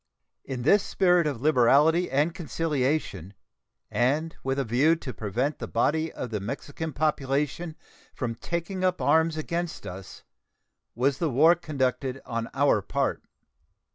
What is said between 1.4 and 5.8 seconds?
liberality and conciliation, and with a view to prevent the